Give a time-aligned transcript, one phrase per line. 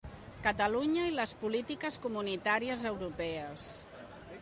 [0.45, 3.73] Catalunya i les polítiques comunitàries europees.